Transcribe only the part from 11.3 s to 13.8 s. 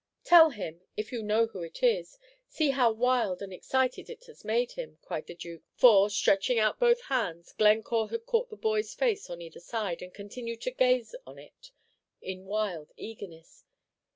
it, in wild eagerness.